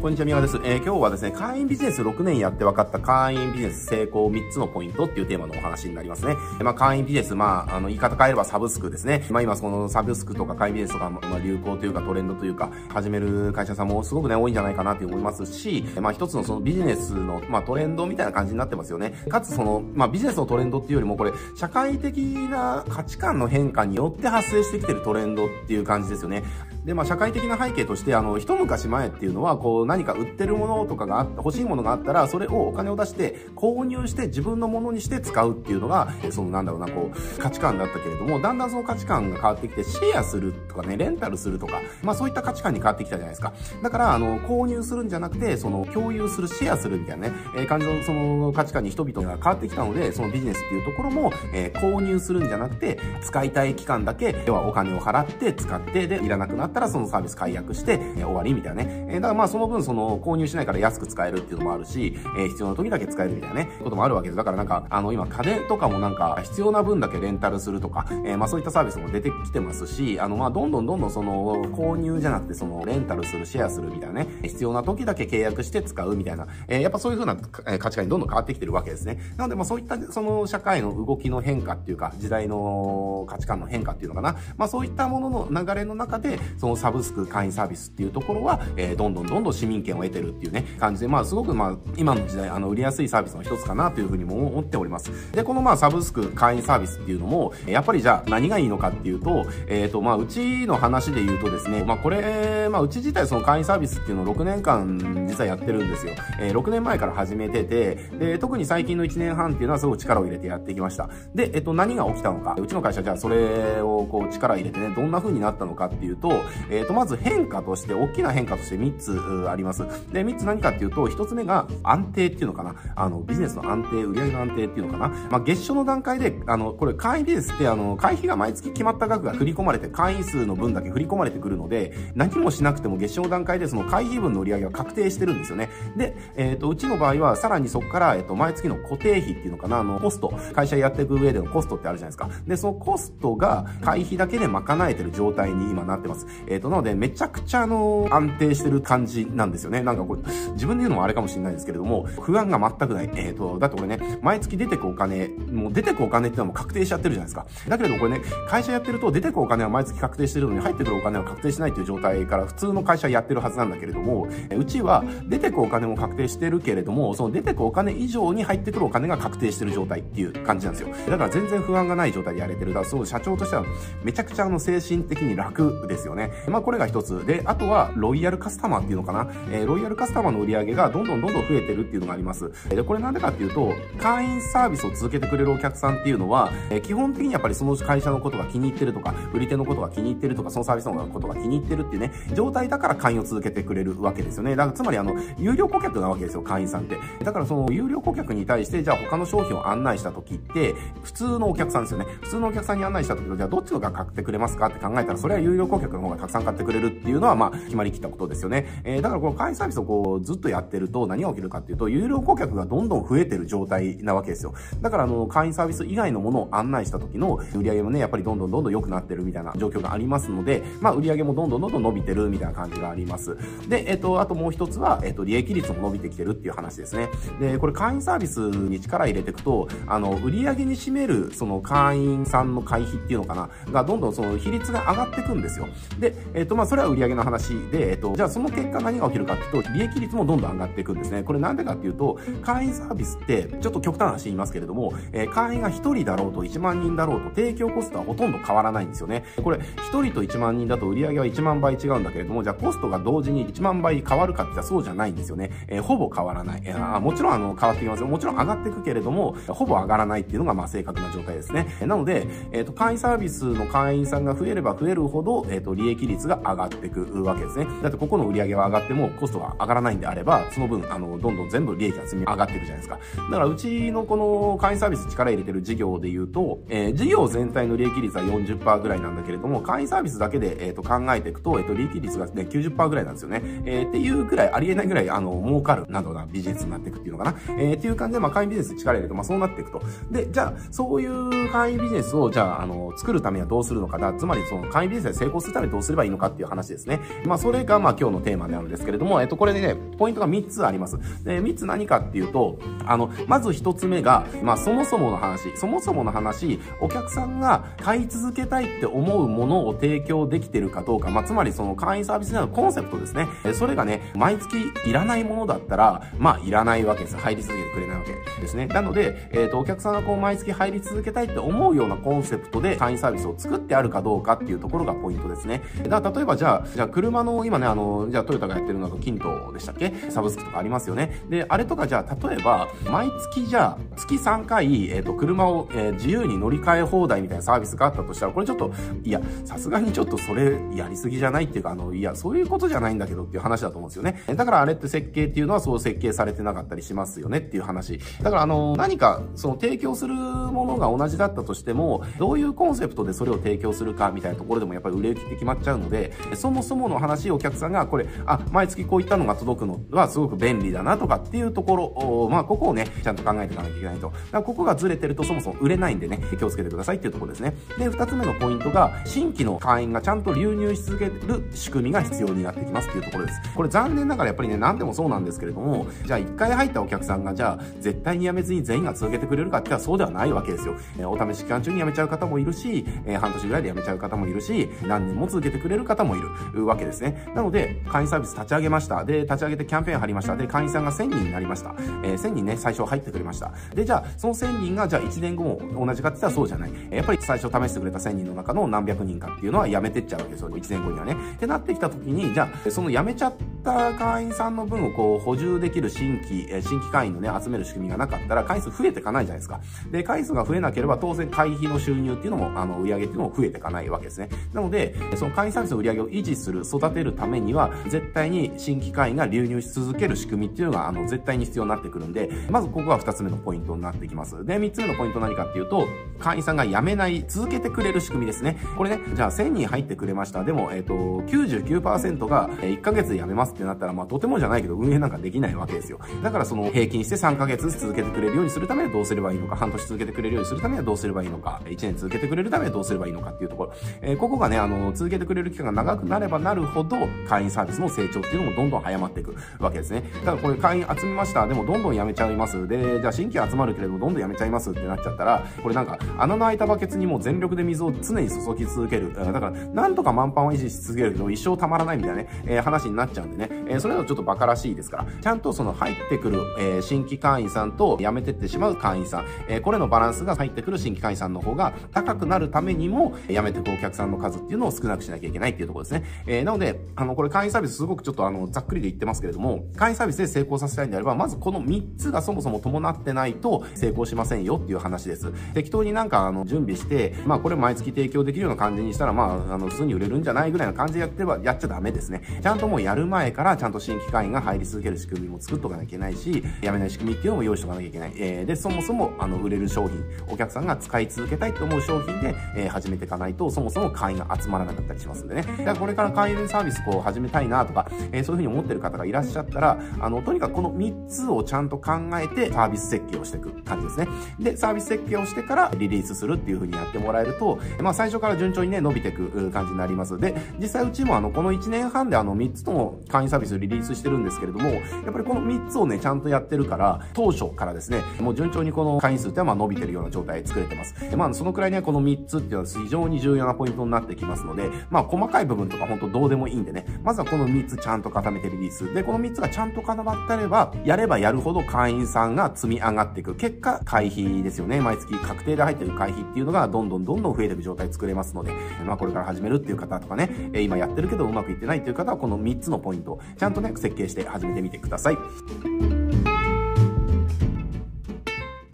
[0.00, 0.58] こんにちは、宮川です。
[0.64, 6.36] えー、今日はですね、会員ビジネス6年やって分かった会員ビジネス成功3つのポイントっていうテーマのお話になりますね。
[6.60, 9.26] まあ、会員ビジネス、まあ、あの、言い方変えればサブスクですね。
[9.28, 19.12] まあ、今そのサブスクとか会員ビジネスとか、まあ、流行というかトレンドというか、始める会社さんもすごくね、多いんじゃないかなって思いますし、まあ、一つのそのビジネスの、まあ、トレンドみたいな感じになってますよね。
[19.28, 26.42] かつその、まあ、ビジネスのトレンドっていうよりも、これ、社会的な価値観の変化によって発生してきてるトレンドっていう感じですよね。
[26.84, 43.52] で、まあ、社会的な背景として、あの、一昔前っていうのは、こう、何か売ってるものとかがあった、欲しいものがあったら、それをお金を出して、購入して自分のものにして使うっていうのが、その、なんだろうな、こう、価値観だったけれども、だんだんその価値観が変わってきて、シェアするとかね、レンタルするとか、まあ、そういった価値観に変わってきたじゃないですか。
[43.82, 59.06] だから、あの、購入するんじゃなくて、その、共有する、シェアするみたいなね、えー、感じの、その、価値観に人々が変わってきたので、そのビジネスっていうところも、えー、購入するんじゃなくて、使いたい期間だけ、要はお金を払って使って、で、いらなくなってたらそのサービス解約して、えー、終わりみたいなね。
[59.08, 64.36] えー、だからまあその分その購入しないから安く使えるっていうのもあるし、えー、必要な時だけ使えるみたいなね、こともあるわけです。
[64.36, 79.18] だからなんか、あの今家電とかもなんか必要な分だけレンタルするとか、えー、まあそういったサービスも出てきてますし、あのまあどんどんどんどんその購入じゃなくてそのレンタルする、シェアするみたいなね、必要な時だけ契約して使うみたいな、えー、やっぱそういう風な価値観にどんどん変わってきてるわけですね。
[79.36, 84.36] なのでまあそういったその社会の動きの変化っていうか、時代の価値観の変化っていうのかな。
[84.56, 95.10] まあそういったものの流れの中で、そのサブスク会員サービスっていうところは、えー、どんどんどんどん市民権を得てるっていうね、感じで、まあすごくまあ今の時代、あの売りやすいサービスの一つかなというふうにも思っております。
[95.32, 106.12] で、このまあサブスク会員サービスっていうのも、やっぱりじゃあ何がいいのかっていうと、えっ、ー、とまあうちの話で言うとですね、まあこれ、まあうち自体その会員サービスっていうのを6年間実はやってるんですよ。
[106.40, 111.08] えー、6年前から始めてて、で、特に最近の1年半っていうのはすごく力を入れてやってきました。
[111.34, 119.84] で、えっ、と何が起きたのか、うちの会社じゃあそれをこう力入れてね、どんな風になったのかっていうと、えっ、とまず変化として、大きな変化として3つあります。
[120.12, 122.74] で、3つ何かっていうと、1つ目が安定っていうのかな。
[122.94, 125.08] あの、ビジネスの安定、売上の安定っていうのかな。
[125.30, 135.68] まあ、月初の段階で、あの、これ会員ビジネスって、あの、会費が毎月決まった額が振り込まれて、会員数の分だけ振り込まれてくるので、何もしなくても月初の段階でその会費分の売り上げが確定してるんですよね。
[135.96, 142.30] で、えっ、ー、と、うちの場合は、さらにそこから、えっ、ー、と、毎月の固定費っていうのかな、あの、コスト、会社やっていく上でのコストってあるじゃないですか。
[142.46, 146.26] で、そのコストが会費だけで賄えてる状態に今なってます。
[146.46, 149.82] えっ、ー、と、なので、めちゃくちゃあの、安定してる感じなんですよね。
[149.82, 153.10] なんかこれ、自分で言うのもあれかもしれないですけれども、不安が全くない。
[153.14, 157.46] えっ、ー、と、だってこれね、毎月出てくお金、もう出てくお金っていうのも確定しちゃってるじゃないですか。
[157.68, 170.94] だけれどもこれね、会社やってると出てくお金は毎月確定してるのに入ってくるお金は確定しないという状態から普通の会社やってるはずなんだけれども、うちは出てくお金も確定してるけれども、その出てくお金以上に入ってくるお金が確定してる状態っていう感じなんですよ。
[171.08, 172.68] だから全然不安がない状態でやれてる。
[172.68, 173.64] だからそう、社長としては
[174.02, 176.29] めちゃくちゃあの精神的に楽ですよね。
[176.48, 177.24] まあこれが一つ。
[177.26, 179.28] で、あとはロイヤルカスタマーっていうのかな。
[179.50, 182.50] えー、ロイヤルカスタマーの売り上げがどんどんどんどん増えてるっていうのがあります。
[182.68, 194.56] で、これなんでかっていうと、会員サービスを続けてくれるお客さんっていうのは、えー、基本的にやっぱりその会社のことが気に入ってるとか、売り手のことが気に入ってるとか、そのサービスのことが気に入ってるっていうね、状態だから会員を続けてくれるわけですよね。
[194.56, 196.96] だからつまりあの、有料顧客なわけですよ、会員さんって。
[197.24, 202.06] だからその有料顧客に対して、じゃあ他の商品を案内した時って、普通のお客さんですよね。
[202.22, 208.82] 普通のお客さんに案内した時と、じゃあどっちのが買ってくれますかって考えたら、それは有料顧客の方がたくさん買ってくれるっていうのは、まあ、決まりきったことですよね。
[208.84, 214.54] えー、だからこの会員サービスをこう、ずっとやってると何が起きるかっていうと、有料顧客がどんどん増えてる状態なわけですよ。
[214.80, 223.36] だからあの、会員サービス以外のものを案内した時の売り上げもね、やっぱりどんどんどんどん良くなってるみたいな状況がありますので、まあ、売り上げもどんどんどんどん伸びてるみたいな感じがあります。
[223.68, 227.08] で、えっと、あともう一つは、えっと、利益率も伸びてきてるっていう話ですね。
[227.40, 235.66] で、これ会員サービスに力入れていくと、あの、売り上げに占める、その会員さんの会費っていうのかな、がどんどんその比率が上がっていくんですよ。
[235.98, 241.22] で、えっと、まあ、それは売上の話で、えっと、じゃあその結果何が起きるかっていうと、利益率もどんどん上がっていくんですね。
[241.22, 249.24] これなんでかっていうと、会員サービスって、ちょっと極端な話言いますけれども、えー、会員が1人だろうと1万人だろうと提供コストはほとんど変わらないんですよね。
[249.42, 255.50] これ、1人と1万人だと売上は1万倍違うんだけれども、じゃあコストが同時に1万倍変わるかって言ったらそうじゃないんですよね。
[255.68, 256.62] えー、ほぼ変わらない。
[256.64, 258.06] えー、もちろんあの、変わってきますよ。
[258.06, 261.66] もちろん上がっていくけれども、ほぼ上がらないっていうのがまあ正確な状態ですね。
[261.80, 267.66] なので、えっ、ー、と、会員サービスの会員さんが増えれば増えるほど、えっ、と、利益益率が上がっていくわけですね。
[267.82, 272.98] だってここの売り上げは上がってもコストが上がらないんであれば、その分、あの、どんどん全部利益が積み上がっていくじゃないですか。
[273.16, 283.42] だからうちのこの会員サービス力入れてる事業で言うと、えー、事業全体の利益率は40%ぐらいなんだけれども、会員サービスだけで、えっ、ー、と、考えていくと、えっ、ー、と、利益率がね、90%ぐらいなんですよね。
[283.64, 287.34] えー、っていうぐらい、ありえないぐらい、あの、儲かる、などなビジネスになっていくっていうのかな。
[287.58, 289.82] えー、っていう感じで、まあ、会員ビジネス力入れると、まあ、そうなっていくと。
[290.10, 294.12] で、じゃあ、そういう会員ビジネスを、じゃあ、あの、作るためにはどうするのかな。
[294.14, 297.00] つまり、その、会員ビジネスで成功するためにどううすればいいのかっていう話ですね。
[297.24, 300.98] まあ、それがまあ今日のテーマなんですけれども、えっと、これでね、ポイントが3つあります。
[301.24, 313.28] で、3つ何かっていうと、あの、まず1つ目が、まあ、そもそもの話、そもそもの話、お客さんが買い続けたいって思うものを提供できてるかどうか、まあ、つまりその会員サービスでのコンセプトですね。
[313.54, 314.56] それがね、毎月
[314.86, 317.16] いらないものだったら、まあ、いらないわけです。
[317.16, 318.66] 入り続けてくれないわけですね。
[318.66, 325.62] なので、えっ、ー、と、お客さんがこう、毎月入り続けたいって思うようなコンセプトで会員サービスを作ってあるかどうかっていうところがポイントですね。
[325.88, 329.92] だ例えばじゃあ、じゃあ車の今ね、あの、じゃあトヨタがやってるのがキントでしたっけ？
[330.10, 331.22] サブスクとかありますよね。
[331.28, 338.72] で、あれとかじゃあ、例えば、毎月じゃあ、月3回、えっ、ー、と、車を、えー、自由に乗り換え放題みたいなサービスがあったとしたら、これちょっと、
[339.02, 344.22] いや、さすがにちょっとそれやりすぎじゃないっていうか、あの、いや、そういうことじゃないんだけどっていう話だと思うんですよね。
[344.34, 348.00] だからあれって設計っていうのはそう設計されてなかったりしますよねっていう話。
[348.22, 364.08] だからあの、何か、その提供するものが同じだったとしても、どういうコンセプトでそれを提供するかみたいなところでもやっぱり売れ行きって決まっちゃうので、そもそもの話、お客さんがこれ、あ、毎月こういったのが届くのはすごく便利だなとかっていうところ、まあ、ここをね、ちゃんと考えていかなきゃいけないと。
[364.08, 367.54] だからここがずれてるとそもそも売れないんでね、気をつけてくださいっていうところですね。
[367.78, 373.40] で、二つ目のポイントが、新規の会員がちゃんと流入し続ける仕組みが必要になってきますっていうところです。
[373.54, 380.74] これ残念ながらやっぱりね、何でもそうなんですけれども、じゃあ一回入ったお客さんが、じゃあ絶対に辞めずに全員が続けてくれるかって言ったらそうではないわけですよ。
[380.98, 386.20] えー、お試し期間中に辞めちゃう方もいるし、えー、半年ぐらいで辞めちゃう方もいるし、何年も続けてくれる方もい
[386.52, 387.30] るわけですね。
[387.34, 389.04] なので、会員サービス立ち上げました。
[389.04, 390.36] で、立ち上げてキャンペーン貼りました。
[390.36, 391.74] で、会員さんが1000人になりました。
[392.02, 393.52] えー、1000人ね、最初入ってくれました。
[393.74, 396.72] で、じゃあ、その1000人が、じゃあ1年後も同じかって言ったらそうじゃない。
[396.90, 400.50] やっぱり最初試してくれた1000人の中の何百人かっていうのはやめてっちゃうわけですよ。
[400.50, 401.16] 1年後にはね。
[401.34, 403.32] ってなってきた時に、じゃあ、その辞めちゃっ
[403.62, 409.60] た会員さんの分をこう補充できる新規、え新規会員のね、集める仕組みがなかったら、回数増えていかないじゃないですか。
[409.90, 414.28] で、回数が増えなければ当然会費の収入っていうのも、あの、売上っていうのも増えていかないわけですね。
[414.52, 424.44] なので、その会員サービスの売上を維持する、育てるためには、絶対に新規会員が流入し続ける仕組みっていうのが、あの、絶対に必要になってくるんで、まずここが2つ目のポイントになってきます。
[424.44, 425.86] で、3つ目のポイント何かっていうと、
[426.20, 428.58] 会員さんが辞めない、続けてくれる仕組みですね。
[428.76, 430.44] これね、じゃあ1000人入ってくれました。
[430.44, 430.94] でも、えっ、ー、と、
[431.26, 435.98] 99%が1ヶ月で辞めますってなったら、まあ、とてもじゃないけど、運営なんかできないわけですよ。
[436.22, 443.72] だからその、平均して3ヶ月続けてくれるようにするためにはどうすればいいのか、半年続けてくれるようにするためにはどうすればいいのか、1年続けてくれるためにはどうすればいいのかっていうところ。
[444.02, 446.96] えー、ここがね、あの、続けてくれる期間が長くなればなるほど、
[447.26, 450.02] 会員サービスの成長っていうのもどんどん早まっていくわけですね。
[450.24, 451.46] ただこれ会員集めました。
[451.46, 452.66] でもどんどん辞めちゃいます。
[452.68, 459.14] で、じゃあ新規集まるけれどもどんどん辞めちゃいますってなっちゃったら、これなんか穴の開いたバケツにも全力で水を常に注ぎ続ける。
[459.14, 476.04] だから、なんとか満帆を維持し続けるけど一生たまらないみたいなね、えー、話になっちゃうんでね、えー、それだとちょっと馬鹿らしいですから、ちゃんとその入ってくる、えー、新規会員さんと辞めてってしまう会員さん、えー、これのバランスが入ってくる新規会員さんの方が高くなるためにも、辞めてくお客さんの数っていうのを少なくしなきゃいけないっていうところですね。
[476.26, 485.32] えー、なので、あの、これ会員サービスすごくちょっとあの、ざっくりで言ってますけれども、会員サービスで成功させたいんであれば、まずこの3つがそもそも伴ってないと成功しませんよっていう話です。
[485.54, 492.22] 適当になんかあの、準備して、まあこれ毎月提供できるような感じにしたら、まあ、あの、普通に売れるんじゃないぐらいの感じでやってば、やっちゃダメですね。
[492.42, 498.12] ちゃんともうやる前からちゃんと新規会員が入り続ける仕組みも作っとかなきゃいけないし、やめない仕組みっていうのも用意しとかなきゃいけない。
[498.16, 505.42] えー、で、そもそも、あの、売れる商品、お客さんが使い続けたいと思う商品で、えー、始めていかないと、そもそも会員が集まらなかったりしますんでね。
[505.42, 514.08] だからこれから会員サービスこう始めたいなとか、えー、そういうふうに思ってる方がいらっしゃったら、あの、とにかくこの3つをちゃんと考えてサービス設計をしていく感じですね。
[514.38, 520.18] で、サービス設計をしてからリリースするっていうふうにやってもらえると、まあ最初から順調にね、伸びていく感じになります。
[520.18, 524.78] で、実際うちもあの、この1年半であの、3つとも会員サービスリリースしてるんですけれども、や
[525.10, 531.10] っぱりこの3つをね、ちゃんとやってるから、当初からですね、もう順調にこの会員数ってはまあ伸びてるような状態作れてます。
[531.10, 538.92] でまあ、そのくらいね、この3つっていうのは非常に重要なポイントになってきますので、まあ、細かい部分とか本当どうでもいいんでね、まずはこの3つちゃんと固めてリリース。
[538.94, 543.34] で、この3つがちゃんと固まってれば、やればやるほど会員さんが積み上がっていく。
[543.34, 544.80] 結果、会費ですよね。
[544.80, 548.52] 毎月確定で入っててる会費っていうのがどんどんどんどん増えていく状態作れますので、
[548.86, 555.99] まあ、これから始めるっていう方とかね、今やってるけどうまくいってないっていう方は、この3つのポイントをちゃんとね、設計して始めてみてください。